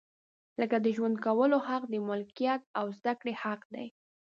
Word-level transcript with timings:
لکه 0.61 0.77
د 0.85 0.87
ژوند 0.95 1.15
کولو 1.25 1.57
حق، 1.67 1.83
د 1.89 1.95
ملکیت 2.09 2.61
او 2.79 2.85
زده 2.97 3.13
کړې 3.19 3.33
حق 3.43 3.61
دی. 3.73 3.87